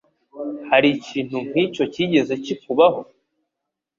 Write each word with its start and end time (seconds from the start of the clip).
Hari 0.69 0.87
ikintu 0.97 1.37
nkicyo 1.49 1.83
cyigeze 1.93 2.33
kikubaho? 2.43 3.01